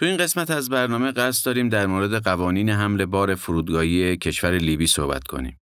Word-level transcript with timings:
تو 0.00 0.06
این 0.06 0.16
قسمت 0.16 0.50
از 0.50 0.68
برنامه 0.68 1.12
قصد 1.12 1.46
داریم 1.46 1.68
در 1.68 1.86
مورد 1.86 2.24
قوانین 2.24 2.70
حمل 2.70 3.04
بار 3.04 3.34
فرودگاهی 3.34 4.16
کشور 4.16 4.58
لیبی 4.58 4.86
صحبت 4.86 5.24
کنیم. 5.24 5.60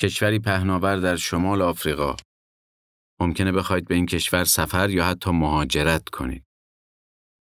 کشوری 0.00 0.38
پهناور 0.38 0.96
در 0.96 1.16
شمال 1.16 1.62
آفریقا. 1.62 2.16
ممکنه 3.20 3.52
بخواید 3.52 3.88
به 3.88 3.94
این 3.94 4.06
کشور 4.06 4.44
سفر 4.44 4.90
یا 4.90 5.04
حتی 5.04 5.30
مهاجرت 5.30 6.08
کنید. 6.08 6.44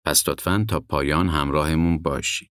پس 0.06 0.30
لطفاً 0.30 0.66
تا 0.70 0.80
پایان 0.80 1.30
همراهمون 1.30 2.02
باشید. 2.02 2.51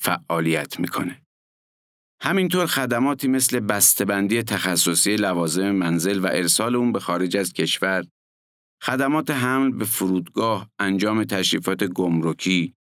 فعالیت 0.00 0.80
می‌کنه. 0.80 1.22
همینطور 2.22 2.66
خدماتی 2.66 3.28
مثل 3.28 3.60
بسته‌بندی 3.60 4.42
تخصصی 4.42 5.16
لوازم 5.16 5.70
منزل 5.70 6.24
و 6.24 6.26
ارسال 6.26 6.76
اون 6.76 6.92
به 6.92 7.00
خارج 7.00 7.36
از 7.36 7.52
کشور، 7.52 8.04
خدمات 8.82 9.30
حمل 9.30 9.70
به 9.72 9.84
فرودگاه، 9.84 10.70
انجام 10.78 11.24
تشریفات 11.24 11.84
گمرکی، 11.84 12.74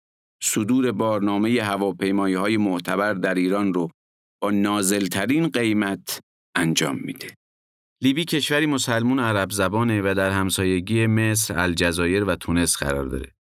صدور 0.44 0.92
بارنامه 0.92 1.62
هواپیمایی 1.62 2.36
های 2.36 2.58
معتبر 2.58 3.14
در 3.14 3.36
ایران 3.36 3.74
رو 3.74 3.90
با 4.42 4.52
نازلترین 4.52 5.48
قیمت 5.48 6.20
انجام 6.56 7.00
میده. 7.00 7.36
لیبی 8.02 8.26
کشوری 8.26 8.66
مسلمون 8.66 9.20
عرب 9.20 9.52
زبانه 9.52 10.02
و 10.02 10.14
در 10.18 10.32
همسایگی 10.32 11.08
مصر، 11.08 11.60
الجزایر 11.60 12.24
و 12.24 12.36
تونس 12.36 12.78
قرار 12.78 13.06
داره. 13.06 13.32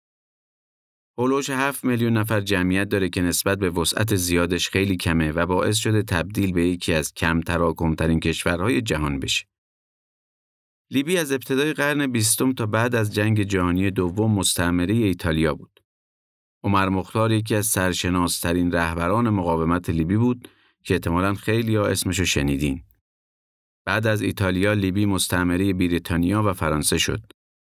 هولوش 1.18 1.50
7 1.50 1.86
میلیون 1.86 2.14
نفر 2.18 2.42
جمعیت 2.42 2.90
داره 2.90 3.10
که 3.10 3.22
نسبت 3.22 3.60
به 3.60 3.70
وسعت 3.70 4.16
زیادش 4.16 4.70
خیلی 4.70 4.98
کمه 4.98 5.32
و 5.32 5.46
باعث 5.46 5.78
شده 5.78 6.04
تبدیل 6.04 6.54
به 6.54 6.68
یکی 6.68 6.94
از 6.94 7.14
کم 7.14 7.42
تراکمترین 7.42 8.20
کشورهای 8.20 8.82
جهان 8.82 9.20
بشه. 9.20 9.46
لیبی 10.92 11.18
از 11.18 11.32
ابتدای 11.32 11.74
قرن 11.74 12.08
بیستم 12.08 12.54
تا 12.54 12.66
بعد 12.66 12.96
از 12.96 13.14
جنگ 13.14 13.44
جهانی 13.44 13.92
دوم 13.92 14.32
مستعمره 14.32 14.94
ایتالیا 14.94 15.56
بود. 15.56 15.80
عمر 16.64 16.90
مختار 16.90 17.32
یکی 17.32 17.56
از 17.56 17.66
سرشناسترین 17.66 18.72
رهبران 18.72 19.30
مقاومت 19.30 19.90
لیبی 19.90 20.18
بود 20.18 20.50
که 20.84 20.94
احتمالاً 20.94 21.34
خیلی 21.34 21.76
ها 21.76 21.88
اسمشو 21.88 22.26
شنیدین. 22.26 22.84
بعد 23.86 24.08
از 24.08 24.22
ایتالیا 24.22 24.74
لیبی 24.74 25.06
مستعمره 25.06 25.74
بریتانیا 25.74 26.44
و 26.44 26.54
فرانسه 26.54 26.98
شد 26.98 27.22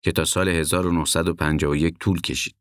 که 0.03 0.11
تا 0.11 0.25
سال 0.25 0.49
1951 0.49 1.97
طول 1.99 2.21
کشید. 2.21 2.60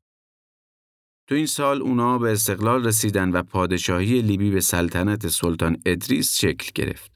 تو 1.30 1.36
این 1.36 1.46
سال 1.46 1.82
اونا 1.82 2.18
به 2.18 2.32
استقلال 2.32 2.86
رسیدن 2.86 3.30
و 3.30 3.42
پادشاهی 3.42 4.22
لیبی 4.22 4.50
به 4.50 4.60
سلطنت 4.60 5.28
سلطان 5.28 5.82
ادریس 5.86 6.38
شکل 6.38 6.70
گرفت. 6.74 7.12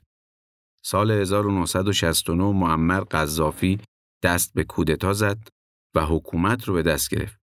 سال 0.82 1.10
1969 1.10 2.44
معمر 2.44 3.00
قذافی 3.00 3.78
دست 4.22 4.54
به 4.54 4.64
کودتا 4.64 5.12
زد 5.12 5.48
و 5.94 6.06
حکومت 6.06 6.64
رو 6.64 6.74
به 6.74 6.82
دست 6.82 7.10
گرفت 7.10 7.38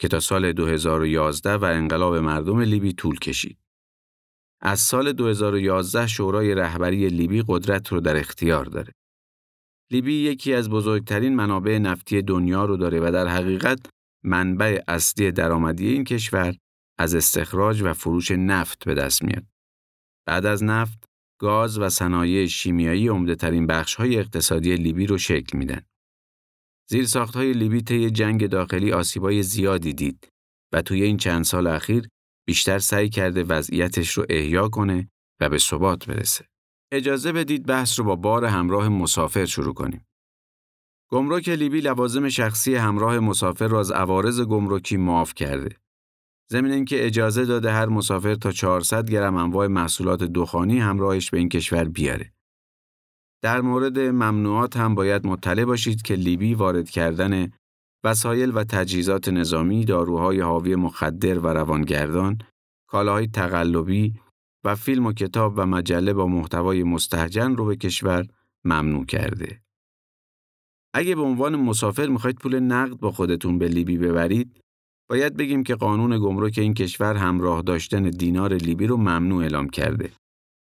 که 0.00 0.08
تا 0.08 0.20
سال 0.20 0.52
2011 0.52 1.54
و 1.54 1.64
انقلاب 1.64 2.14
مردم 2.14 2.60
لیبی 2.60 2.92
طول 2.92 3.18
کشید. 3.18 3.58
از 4.60 4.80
سال 4.80 5.12
2011 5.12 6.06
شورای 6.06 6.54
رهبری 6.54 7.08
لیبی 7.08 7.44
قدرت 7.48 7.88
رو 7.88 8.00
در 8.00 8.16
اختیار 8.16 8.64
داره. 8.64 8.92
لیبی 9.90 10.14
یکی 10.14 10.54
از 10.54 10.70
بزرگترین 10.70 11.34
منابع 11.34 11.78
نفتی 11.78 12.22
دنیا 12.22 12.64
رو 12.64 12.76
داره 12.76 13.00
و 13.00 13.10
در 13.12 13.28
حقیقت 13.28 13.78
منبع 14.24 14.82
اصلی 14.88 15.32
درآمدی 15.32 15.88
این 15.88 16.04
کشور 16.04 16.56
از 16.98 17.14
استخراج 17.14 17.82
و 17.82 17.92
فروش 17.92 18.30
نفت 18.30 18.84
به 18.84 18.94
دست 18.94 19.22
میاد. 19.22 19.44
بعد 20.26 20.46
از 20.46 20.64
نفت، 20.64 21.04
گاز 21.40 21.78
و 21.78 21.88
صنایع 21.88 22.46
شیمیایی 22.46 23.08
عمده 23.08 23.34
ترین 23.34 23.66
بخش 23.66 23.94
های 23.94 24.18
اقتصادی 24.18 24.76
لیبی 24.76 25.06
رو 25.06 25.18
شکل 25.18 25.58
میدن. 25.58 25.80
زیر 26.90 27.06
ساخت 27.06 27.36
های 27.36 27.52
لیبی 27.52 27.82
طی 27.82 28.10
جنگ 28.10 28.46
داخلی 28.46 28.92
آسیبای 28.92 29.42
زیادی 29.42 29.92
دید 29.92 30.28
و 30.72 30.82
توی 30.82 31.02
این 31.02 31.16
چند 31.16 31.44
سال 31.44 31.66
اخیر 31.66 32.08
بیشتر 32.46 32.78
سعی 32.78 33.08
کرده 33.08 33.42
وضعیتش 33.42 34.10
رو 34.10 34.26
احیا 34.28 34.68
کنه 34.68 35.08
و 35.40 35.48
به 35.48 35.58
ثبات 35.58 36.06
برسه. 36.06 36.44
اجازه 36.92 37.32
بدید 37.32 37.66
بحث 37.66 37.98
رو 37.98 38.04
با 38.04 38.16
بار 38.16 38.44
همراه 38.44 38.88
مسافر 38.88 39.44
شروع 39.44 39.74
کنیم. 39.74 40.06
گمرک 41.10 41.48
لیبی 41.48 41.80
لوازم 41.80 42.28
شخصی 42.28 42.74
همراه 42.74 43.18
مسافر 43.18 43.68
را 43.68 43.80
از 43.80 43.90
عوارض 43.90 44.40
گمرکی 44.40 44.96
معاف 44.96 45.34
کرده. 45.34 45.76
ضمن 46.52 46.70
اینکه 46.70 47.06
اجازه 47.06 47.44
داده 47.44 47.72
هر 47.72 47.86
مسافر 47.86 48.34
تا 48.34 48.52
400 48.52 49.10
گرم 49.10 49.36
انواع 49.36 49.66
محصولات 49.66 50.24
دخانی 50.24 50.78
همراهش 50.78 51.30
به 51.30 51.38
این 51.38 51.48
کشور 51.48 51.84
بیاره. 51.84 52.32
در 53.42 53.60
مورد 53.60 53.98
ممنوعات 53.98 54.76
هم 54.76 54.94
باید 54.94 55.26
مطلع 55.26 55.64
باشید 55.64 56.02
که 56.02 56.14
لیبی 56.14 56.54
وارد 56.54 56.90
کردن 56.90 57.52
وسایل 58.04 58.52
و 58.54 58.64
تجهیزات 58.64 59.28
نظامی، 59.28 59.84
داروهای 59.84 60.40
حاوی 60.40 60.74
مخدر 60.74 61.38
و 61.38 61.46
روانگردان، 61.46 62.38
کالاهای 62.88 63.26
تقلبی 63.26 64.14
و 64.64 64.74
فیلم 64.74 65.06
و 65.06 65.12
کتاب 65.12 65.54
و 65.56 65.66
مجله 65.66 66.12
با 66.12 66.26
محتوای 66.26 66.82
مستهجن 66.82 67.56
رو 67.56 67.64
به 67.64 67.76
کشور 67.76 68.26
ممنوع 68.64 69.04
کرده. 69.04 69.63
اگه 70.96 71.14
به 71.14 71.22
عنوان 71.22 71.56
مسافر 71.56 72.06
می‌خواید 72.06 72.36
پول 72.36 72.60
نقد 72.60 72.96
با 72.96 73.12
خودتون 73.12 73.58
به 73.58 73.68
لیبی 73.68 73.98
ببرید، 73.98 74.60
باید 75.10 75.36
بگیم 75.36 75.62
که 75.62 75.74
قانون 75.74 76.18
گمرک 76.18 76.58
این 76.58 76.74
کشور 76.74 77.16
همراه 77.16 77.62
داشتن 77.62 78.02
دینار 78.02 78.54
لیبی 78.54 78.86
رو 78.86 78.96
ممنوع 78.96 79.42
اعلام 79.42 79.68
کرده 79.68 80.10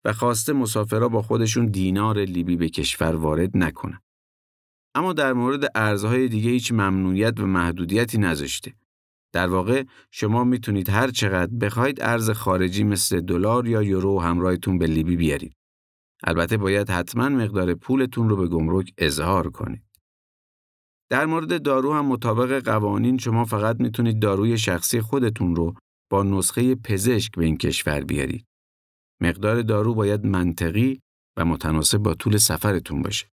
و 0.04 0.12
خواسته 0.12 0.52
مسافرها 0.52 1.08
با 1.08 1.22
خودشون 1.22 1.66
دینار 1.66 2.18
لیبی 2.18 2.56
به 2.56 2.68
کشور 2.68 3.16
وارد 3.16 3.56
نکنن. 3.56 4.00
اما 4.94 5.12
در 5.12 5.32
مورد 5.32 5.72
ارزهای 5.74 6.28
دیگه 6.28 6.50
هیچ 6.50 6.72
ممنوعیت 6.72 7.40
و 7.40 7.46
محدودیتی 7.46 8.18
نذاشته. 8.18 8.74
در 9.32 9.48
واقع 9.48 9.84
شما 10.10 10.44
می‌تونید 10.44 10.90
هر 10.90 11.10
چقدر 11.10 11.52
بخواید 11.54 12.02
ارز 12.02 12.30
خارجی 12.30 12.84
مثل 12.84 13.20
دلار 13.20 13.68
یا 13.68 13.82
یورو 13.82 14.20
همراهتون 14.20 14.78
به 14.78 14.86
لیبی 14.86 15.16
بیارید. 15.16 15.52
البته 16.24 16.56
باید 16.56 16.90
حتما 16.90 17.28
مقدار 17.28 17.74
پولتون 17.74 18.28
رو 18.28 18.36
به 18.36 18.48
گمرک 18.48 18.92
اظهار 18.98 19.50
کنید. 19.50 19.85
در 21.10 21.26
مورد 21.26 21.62
دارو 21.62 21.92
هم 21.92 22.06
مطابق 22.06 22.64
قوانین 22.64 23.18
شما 23.18 23.44
فقط 23.44 23.80
می‌تونید 23.80 24.18
داروی 24.18 24.58
شخصی 24.58 25.00
خودتون 25.00 25.56
رو 25.56 25.74
با 26.10 26.22
نسخه 26.22 26.74
پزشک 26.74 27.32
به 27.36 27.44
این 27.44 27.56
کشور 27.56 28.00
بیارید. 28.00 28.44
مقدار 29.22 29.62
دارو 29.62 29.94
باید 29.94 30.26
منطقی 30.26 31.00
و 31.38 31.44
متناسب 31.44 31.98
با 31.98 32.14
طول 32.14 32.36
سفرتون 32.36 33.02
باشه. 33.02 33.26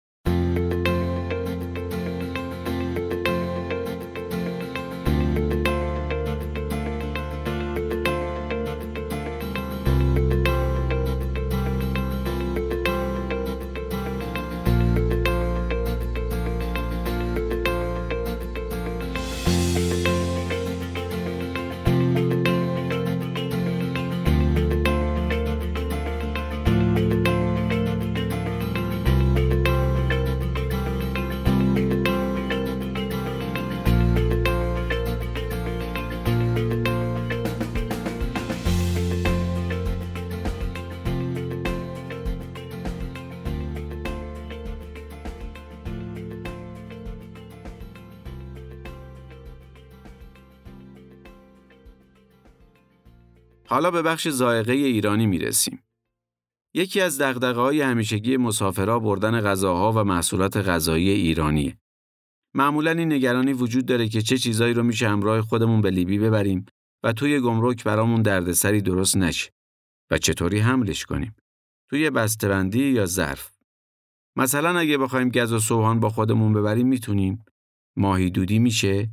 حالا 53.73 53.91
به 53.91 54.03
بخش 54.03 54.29
زائقه 54.29 54.73
ایرانی 54.73 55.27
می 55.27 55.39
رسیم. 55.39 55.83
یکی 56.75 57.01
از 57.01 57.21
دقدقه 57.21 57.61
های 57.61 57.81
همیشگی 57.81 58.37
مسافرها 58.37 58.99
بردن 58.99 59.41
غذاها 59.41 59.93
و 59.93 60.05
محصولات 60.05 60.57
غذایی 60.57 61.09
ایرانیه. 61.09 61.79
معمولا 62.55 62.91
این 62.91 63.13
نگرانی 63.13 63.53
وجود 63.53 63.87
داره 63.87 64.09
که 64.09 64.23
چه 64.23 64.39
چیزایی 64.39 64.75
رو 64.75 64.83
میشه 64.83 65.09
همراه 65.09 65.43
خودمون 65.43 65.81
به 65.81 65.91
لیبی 65.91 66.19
ببریم 66.19 66.67
و 67.03 67.13
توی 67.13 67.41
گمرک 67.41 67.85
برامون 67.85 68.23
دردسری 68.23 68.81
درست 68.81 69.17
نشه 69.17 69.51
و 70.11 70.19
چطوری 70.19 70.59
حملش 70.59 71.05
کنیم. 71.05 71.35
توی 71.91 72.11
بسته‌بندی 72.11 72.85
یا 72.85 73.07
ظرف. 73.07 73.53
مثلا 74.37 74.79
اگه 74.79 74.99
بخوایم 74.99 75.29
گز 75.29 75.53
و 75.53 75.59
سوهان 75.59 76.01
با 76.01 76.09
خودمون 76.09 76.53
ببریم 76.53 76.89
می‌تونیم. 76.89 77.45
ماهی 77.97 78.31
دودی 78.31 78.59
میشه؟ 78.59 79.11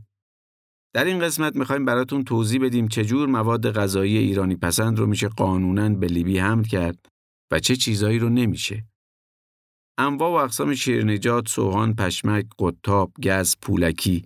در 0.93 1.05
این 1.05 1.19
قسمت 1.19 1.55
می‌خوایم 1.55 1.85
براتون 1.85 2.23
توضیح 2.23 2.61
بدیم 2.61 2.87
چجور 2.87 3.27
مواد 3.27 3.71
غذایی 3.71 4.17
ایرانی 4.17 4.55
پسند 4.55 4.99
رو 4.99 5.05
میشه 5.05 5.27
قانونا 5.27 5.89
به 5.89 6.07
لیبی 6.07 6.39
حمل 6.39 6.63
کرد 6.63 7.05
و 7.51 7.59
چه 7.59 7.75
چیزایی 7.75 8.19
رو 8.19 8.29
نمیشه. 8.29 8.85
انواع 9.97 10.31
و 10.31 10.33
اقسام 10.33 10.75
شیرنجات، 10.75 11.47
سوهان، 11.47 11.95
پشمک، 11.95 12.45
قطاب، 12.59 13.11
گز، 13.23 13.55
پولکی 13.61 14.25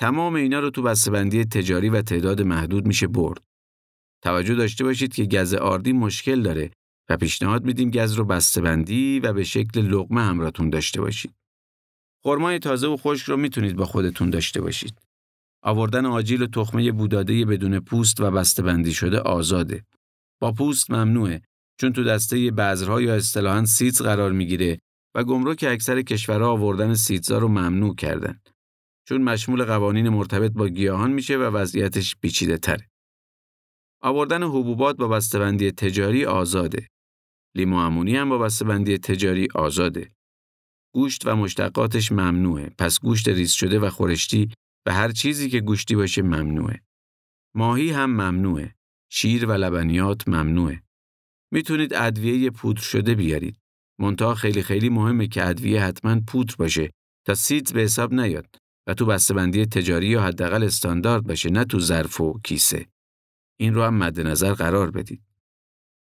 تمام 0.00 0.34
اینا 0.34 0.60
رو 0.60 0.70
تو 0.70 0.82
بسته‌بندی 0.82 1.44
تجاری 1.44 1.88
و 1.88 2.02
تعداد 2.02 2.42
محدود 2.42 2.86
میشه 2.86 3.06
برد. 3.06 3.42
توجه 4.24 4.54
داشته 4.54 4.84
باشید 4.84 5.14
که 5.14 5.24
گز 5.24 5.54
آردی 5.54 5.92
مشکل 5.92 6.42
داره 6.42 6.70
و 7.10 7.16
پیشنهاد 7.16 7.64
میدیم 7.64 7.90
گز 7.90 8.12
رو 8.12 8.24
بسته‌بندی 8.24 9.20
و 9.20 9.32
به 9.32 9.44
شکل 9.44 9.80
لقمه 9.80 10.22
همراهتون 10.22 10.70
داشته 10.70 11.00
باشید. 11.00 11.34
خرمای 12.24 12.58
تازه 12.58 12.86
و 12.86 12.96
خشک 12.96 13.26
رو 13.26 13.36
می‌تونید 13.36 13.76
با 13.76 13.84
خودتون 13.84 14.30
داشته 14.30 14.60
باشید. 14.60 14.98
آوردن 15.62 16.06
آجیل 16.06 16.46
تخمه 16.46 16.92
بوداده 16.92 17.44
بدون 17.44 17.80
پوست 17.80 18.20
و 18.20 18.30
بسته‌بندی 18.30 18.92
شده 18.92 19.18
آزاده. 19.20 19.84
با 20.40 20.52
پوست 20.52 20.90
ممنوعه 20.90 21.42
چون 21.80 21.92
تو 21.92 22.04
دسته 22.04 22.50
بذرها 22.50 23.00
یا 23.00 23.14
اصطلاحاً 23.14 23.64
سیتز 23.64 24.02
قرار 24.02 24.32
می‌گیره 24.32 24.78
و 25.14 25.24
گمرک 25.24 25.64
اکثر 25.68 26.02
کشورها 26.02 26.50
آوردن 26.50 26.94
سیتزا 26.94 27.38
رو 27.38 27.48
ممنوع 27.48 27.94
کردن. 27.94 28.40
چون 29.08 29.22
مشمول 29.22 29.64
قوانین 29.64 30.08
مرتبط 30.08 30.52
با 30.52 30.68
گیاهان 30.68 31.12
میشه 31.12 31.36
و 31.36 31.42
وضعیتش 31.42 32.16
پیچیده 32.16 32.58
تره. 32.58 32.88
آوردن 34.02 34.42
حبوبات 34.42 34.96
با 34.96 35.08
بسته‌بندی 35.08 35.70
تجاری 35.70 36.24
آزاده. 36.24 36.88
لیمو 37.56 37.76
امونی 37.76 38.16
هم 38.16 38.28
با 38.28 38.38
بسته‌بندی 38.38 38.98
تجاری 38.98 39.48
آزاده. 39.54 40.12
گوشت 40.94 41.26
و 41.26 41.36
مشتقاتش 41.36 42.12
ممنوعه. 42.12 42.70
پس 42.78 43.00
گوشت 43.00 43.28
ریز 43.28 43.52
شده 43.52 43.78
و 43.78 43.90
خورشتی 43.90 44.50
و 44.86 44.92
هر 44.92 45.12
چیزی 45.12 45.50
که 45.50 45.60
گوشتی 45.60 45.96
باشه 45.96 46.22
ممنوعه. 46.22 46.80
ماهی 47.54 47.90
هم 47.90 48.10
ممنوعه. 48.10 48.74
شیر 49.10 49.46
و 49.46 49.52
لبنیات 49.52 50.28
ممنوعه. 50.28 50.82
می‌تونید 51.52 51.94
ادویه 51.94 52.50
پودر 52.50 52.80
شده 52.80 53.14
بیارید. 53.14 53.58
منتها 54.00 54.34
خیلی 54.34 54.62
خیلی 54.62 54.88
مهمه 54.88 55.26
که 55.26 55.48
ادویه 55.48 55.82
حتما 55.82 56.20
پودر 56.28 56.54
باشه 56.58 56.90
تا 57.26 57.34
سیدز 57.34 57.72
به 57.72 57.80
حساب 57.80 58.14
نیاد 58.14 58.56
و 58.86 58.94
تو 58.94 59.06
بسته‌بندی 59.06 59.66
تجاری 59.66 60.06
یا 60.06 60.22
حداقل 60.22 60.62
استاندارد 60.62 61.24
باشه 61.24 61.50
نه 61.50 61.64
تو 61.64 61.80
ظرف 61.80 62.20
و 62.20 62.40
کیسه. 62.44 62.86
این 63.60 63.74
رو 63.74 63.82
هم 63.82 63.94
مد 63.94 64.20
نظر 64.20 64.52
قرار 64.52 64.90
بدید. 64.90 65.22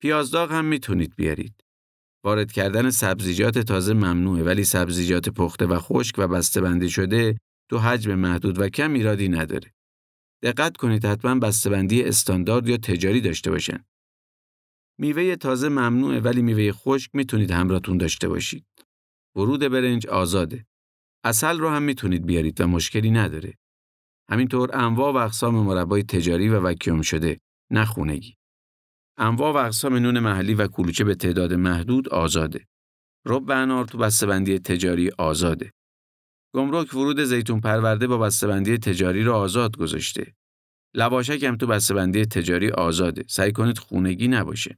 پیازداغ 0.02 0.52
هم 0.52 0.66
می‌تونید 0.66 1.16
بیارید. 1.16 1.64
وارد 2.24 2.52
کردن 2.52 2.90
سبزیجات 2.90 3.60
تازه 3.60 3.94
ممنوعه 3.94 4.44
ولی 4.44 4.64
سبزیجات 4.64 5.30
پخته 5.30 5.66
و 5.66 5.80
خشک 5.80 6.16
و 6.18 6.28
بسته‌بندی 6.28 6.90
شده 6.90 7.38
تو 7.72 7.78
حجم 7.78 8.16
محدود 8.16 8.60
و 8.60 8.70
کم 8.70 8.94
ایرادی 8.94 9.30
نداره. 9.30 9.74
دقت 10.44 10.78
کنید 10.78 11.06
حتما 11.06 11.40
بسته‌بندی 11.40 12.04
استاندارد 12.04 12.70
یا 12.70 12.78
تجاری 12.78 13.22
داشته 13.22 13.52
باشن. 13.52 13.86
میوه 15.00 15.36
تازه 15.36 15.70
ممنوعه 15.70 16.20
ولی 16.20 16.42
میوه 16.42 16.72
خشک 16.72 17.16
می‌تونید 17.16 17.52
همراهتون 17.52 17.98
داشته 17.98 18.30
باشید. 18.30 18.66
ورود 19.36 19.60
برنج 19.60 20.08
آزاده. 20.08 20.66
اصل 21.24 21.60
رو 21.60 21.70
هم 21.70 21.84
می‌تونید 21.84 22.26
بیارید 22.26 22.62
و 22.62 22.68
مشکلی 22.68 23.12
نداره. 23.12 23.54
همینطور 24.30 24.76
انواع 24.76 25.14
و 25.14 25.18
اقسام 25.18 25.56
مربای 25.56 26.04
تجاری 26.04 26.50
و 26.50 26.60
وکیوم 26.60 27.02
شده، 27.02 27.40
نه 27.72 27.86
خونگی. 27.86 28.36
انواع 29.18 29.54
و 29.54 29.58
اقسام 29.58 29.96
نون 29.96 30.20
محلی 30.20 30.54
و 30.54 30.68
کلوچه 30.68 31.04
به 31.04 31.16
تعداد 31.16 31.54
محدود 31.54 32.10
آزاده. 32.10 32.68
رب 33.26 33.52
انار 33.52 33.86
تو 33.86 33.98
بسته‌بندی 33.98 34.60
تجاری 34.60 35.10
آزاده. 35.18 35.72
گمرک 36.56 36.94
ورود 36.94 37.24
زیتون 37.24 37.60
پرورده 37.60 38.08
با 38.08 38.18
بسته‌بندی 38.18 38.78
تجاری 38.78 39.24
رو 39.24 39.34
آزاد 39.34 39.78
گذاشته. 39.78 40.36
لواشک 40.96 41.44
هم 41.44 41.58
تو 41.58 41.68
بسته‌بندی 41.68 42.26
تجاری 42.26 42.70
آزاده. 42.70 43.26
سعی 43.28 43.52
کنید 43.52 43.78
خونگی 43.78 44.28
نباشه. 44.28 44.78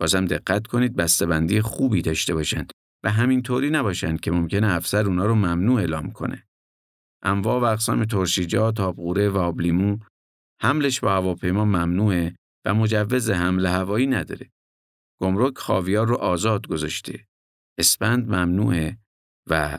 بازم 0.00 0.24
دقت 0.24 0.66
کنید 0.66 0.96
بسته‌بندی 0.96 1.60
خوبی 1.60 2.02
داشته 2.02 2.34
باشن 2.34 2.66
و 3.04 3.10
همینطوری 3.10 3.70
نباشن 3.70 4.16
که 4.16 4.30
ممکنه 4.30 4.66
افسر 4.66 5.06
اونا 5.06 5.26
رو 5.26 5.34
ممنوع 5.34 5.80
اعلام 5.80 6.10
کنه. 6.10 6.46
انواع 7.22 7.60
و 7.60 7.64
اقسام 7.64 8.04
ترشیجات، 8.04 8.80
آبقوره 8.80 9.28
و 9.28 9.38
آبلیمو 9.38 9.98
حملش 10.62 11.00
با 11.00 11.12
هواپیما 11.12 11.64
ممنوعه 11.64 12.36
و 12.64 12.74
مجوز 12.74 13.30
حمل 13.30 13.66
هوایی 13.66 14.06
نداره. 14.06 14.50
گمرک 15.20 15.58
خاویار 15.58 16.06
رو 16.06 16.16
آزاد 16.16 16.66
گذاشته. 16.66 17.26
اسپند 17.78 18.28
ممنوعه 18.28 18.98
و 19.50 19.78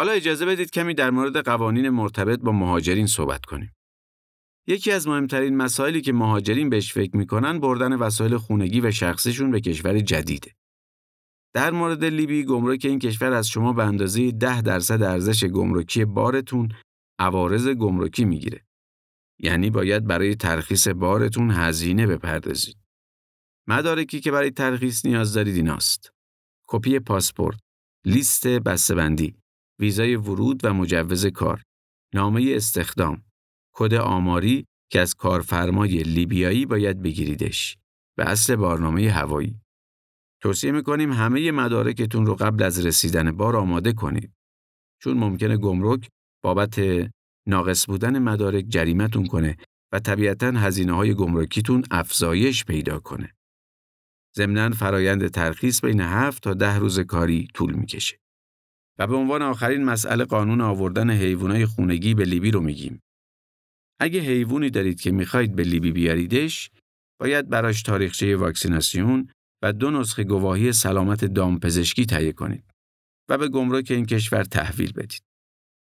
حالا 0.00 0.12
اجازه 0.12 0.46
بدید 0.46 0.70
کمی 0.70 0.94
در 0.94 1.10
مورد 1.10 1.36
قوانین 1.36 1.88
مرتبط 1.88 2.40
با 2.40 2.52
مهاجرین 2.52 3.06
صحبت 3.06 3.44
کنیم. 3.44 3.72
یکی 4.66 4.92
از 4.92 5.08
مهمترین 5.08 5.56
مسائلی 5.56 6.00
که 6.00 6.12
مهاجرین 6.12 6.70
بهش 6.70 6.92
فکر 6.92 7.16
می‌کنن 7.16 7.60
بردن 7.60 7.96
وسایل 7.96 8.36
خونگی 8.36 8.80
و 8.80 8.90
شخصیشون 8.90 9.50
به 9.50 9.60
کشور 9.60 9.98
جدیده. 9.98 10.54
در 11.54 11.70
مورد 11.70 12.04
لیبی 12.04 12.44
گمرک 12.44 12.84
این 12.84 12.98
کشور 12.98 13.32
از 13.32 13.48
شما 13.48 13.72
به 13.72 13.84
اندازه 13.84 14.30
10 14.30 14.62
درصد 14.62 15.02
ارزش 15.02 15.44
گمرکی 15.44 16.04
بارتون 16.04 16.72
عوارض 17.18 17.68
گمرکی 17.68 18.24
می‌گیره. 18.24 18.64
یعنی 19.38 19.70
باید 19.70 20.06
برای 20.06 20.34
ترخیص 20.34 20.88
بارتون 20.88 21.50
هزینه 21.50 22.06
بپردازید. 22.06 22.76
مدارکی 23.68 24.20
که 24.20 24.30
برای 24.30 24.50
ترخیص 24.50 25.06
نیاز 25.06 25.34
دارید 25.34 25.56
ایناست. 25.56 26.12
کپی 26.68 26.98
پاسپورت، 26.98 27.58
لیست 28.06 28.46
بسته‌بندی، 28.46 29.39
ویزای 29.80 30.16
ورود 30.16 30.64
و 30.64 30.74
مجوز 30.74 31.26
کار، 31.26 31.62
نامه 32.14 32.52
استخدام، 32.56 33.22
کد 33.74 33.94
آماری 33.94 34.66
که 34.90 35.00
از 35.00 35.14
کارفرمای 35.14 36.02
لیبیایی 36.02 36.66
باید 36.66 37.02
بگیریدش 37.02 37.78
و 38.18 38.22
اصل 38.22 38.56
بارنامه 38.56 39.10
هوایی. 39.10 39.60
توصیه 40.42 40.72
می‌کنیم 40.72 41.12
همه 41.12 41.50
مدارکتون 41.50 42.26
رو 42.26 42.34
قبل 42.34 42.62
از 42.62 42.86
رسیدن 42.86 43.32
بار 43.32 43.56
آماده 43.56 43.92
کنید. 43.92 44.32
چون 45.02 45.18
ممکنه 45.18 45.56
گمرک 45.56 46.08
بابت 46.42 46.80
ناقص 47.48 47.86
بودن 47.86 48.18
مدارک 48.18 48.64
جریمتون 48.68 49.26
کنه 49.26 49.56
و 49.92 49.98
طبیعتا 49.98 50.46
هزینه 50.46 50.92
های 50.92 51.14
گمرکیتون 51.14 51.84
افزایش 51.90 52.64
پیدا 52.64 52.98
کنه. 52.98 53.34
ضمناً 54.36 54.70
فرایند 54.70 55.28
ترخیص 55.28 55.84
بین 55.84 56.00
7 56.00 56.42
تا 56.42 56.54
ده 56.54 56.78
روز 56.78 57.00
کاری 57.00 57.48
طول 57.54 57.72
می‌کشه. 57.72 58.19
و 59.00 59.06
به 59.06 59.16
عنوان 59.16 59.42
آخرین 59.42 59.84
مسئله 59.84 60.24
قانون 60.24 60.60
آوردن 60.60 61.10
حیوانات 61.10 61.64
خونگی 61.64 62.14
به 62.14 62.24
لیبی 62.24 62.50
رو 62.50 62.60
میگیم. 62.60 63.00
اگه 64.00 64.20
حیوانی 64.20 64.70
دارید 64.70 65.00
که 65.00 65.10
می‌خواید 65.10 65.56
به 65.56 65.62
لیبی 65.62 65.92
بیاریدش، 65.92 66.70
باید 67.20 67.48
براش 67.48 67.82
تاریخچه 67.82 68.36
واکسیناسیون 68.36 69.28
و 69.62 69.72
دو 69.72 69.90
نسخه 69.90 70.24
گواهی 70.24 70.72
سلامت 70.72 71.24
دامپزشکی 71.24 72.06
تهیه 72.06 72.32
کنید 72.32 72.64
و 73.28 73.38
به 73.38 73.48
گمرک 73.48 73.90
این 73.90 74.06
کشور 74.06 74.44
تحویل 74.44 74.92
بدید. 74.92 75.22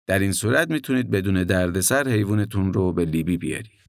در 0.08 0.20
این 0.20 0.32
صورت 0.32 0.72
می‌تونید 0.72 1.10
بدون 1.10 1.44
دردسر 1.44 2.10
حیوانتون 2.10 2.74
رو 2.74 2.94
به 2.94 3.06
لیبی 3.06 3.38
بیارید. 3.38 3.87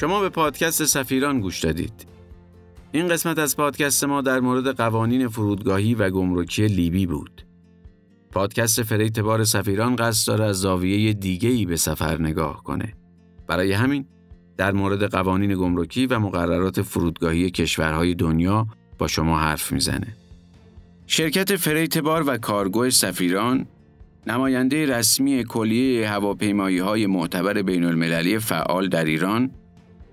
شما 0.00 0.20
به 0.20 0.28
پادکست 0.28 0.84
سفیران 0.84 1.40
گوش 1.40 1.60
دادید. 1.60 2.06
این 2.92 3.08
قسمت 3.08 3.38
از 3.38 3.56
پادکست 3.56 4.04
ما 4.04 4.20
در 4.20 4.40
مورد 4.40 4.76
قوانین 4.76 5.28
فرودگاهی 5.28 5.94
و 5.94 6.10
گمرکی 6.10 6.66
لیبی 6.66 7.06
بود. 7.06 7.46
پادکست 8.30 8.82
freight 8.82 9.20
بار 9.20 9.44
سفیران 9.44 9.96
قصد 9.96 10.28
داره 10.28 10.44
از 10.44 10.60
زاویه 10.60 11.12
دیگه 11.12 11.48
ای 11.48 11.66
به 11.66 11.76
سفر 11.76 12.20
نگاه 12.20 12.62
کنه. 12.64 12.94
برای 13.46 13.72
همین 13.72 14.06
در 14.56 14.72
مورد 14.72 15.04
قوانین 15.04 15.54
گمرکی 15.54 16.06
و 16.06 16.18
مقررات 16.18 16.82
فرودگاهی 16.82 17.50
کشورهای 17.50 18.14
دنیا 18.14 18.66
با 18.98 19.06
شما 19.06 19.38
حرف 19.38 19.72
می‌زنه. 19.72 20.16
شرکت 21.06 21.56
freight 21.56 21.98
بار 21.98 22.24
و 22.26 22.38
کارگو 22.38 22.90
سفیران 22.90 23.66
نماینده 24.26 24.86
رسمی 24.86 25.44
کلیه 25.44 26.08
هواپیمایی 26.08 26.78
های 26.78 27.06
معتبر 27.06 27.62
بین 27.62 27.84
المللی 27.84 28.38
فعال 28.38 28.88
در 28.88 29.04
ایران 29.04 29.50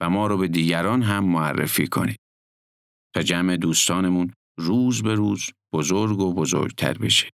و 0.00 0.10
ما 0.10 0.26
رو 0.26 0.36
به 0.36 0.48
دیگران 0.48 1.02
هم 1.02 1.24
معرفی 1.24 1.86
کنید 1.86 2.20
تا 3.14 3.22
جمع 3.22 3.56
دوستانمون 3.56 4.32
روز 4.58 5.02
به 5.02 5.14
روز 5.14 5.50
بزرگ 5.72 6.18
و 6.18 6.34
بزرگتر 6.34 6.98
بشه. 6.98 7.30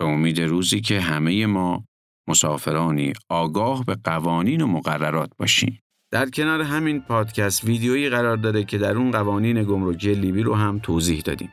به 0.00 0.06
امید 0.06 0.40
روزی 0.40 0.80
که 0.80 1.00
همه 1.00 1.46
ما 1.46 1.84
مسافرانی 2.28 3.12
آگاه 3.28 3.84
به 3.84 3.96
قوانین 4.04 4.60
و 4.60 4.66
مقررات 4.66 5.30
باشیم. 5.38 5.78
در 6.12 6.30
کنار 6.30 6.60
همین 6.60 7.00
پادکست 7.00 7.64
ویدیویی 7.64 8.08
قرار 8.08 8.36
داره 8.36 8.64
که 8.64 8.78
در 8.78 8.96
اون 8.96 9.10
قوانین 9.10 9.62
گمرکی 9.62 10.14
لیبی 10.14 10.42
رو 10.42 10.54
هم 10.54 10.78
توضیح 10.78 11.20
دادیم. 11.20 11.52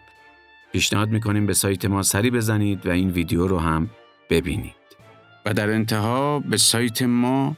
پیشنهاد 0.72 1.10
می‌کنیم 1.10 1.46
به 1.46 1.54
سایت 1.54 1.86
ما 1.86 2.04
سری 2.04 2.32
بزنید 2.32 2.86
و 2.86 2.90
این 2.90 3.10
ویدیو 3.10 3.48
رو 3.48 3.60
هم 3.60 3.90
ببینید. 4.30 4.76
و 5.46 5.54
در 5.54 5.70
انتها 5.70 6.40
به 6.40 6.58
سایت 6.58 7.02
ما 7.02 7.58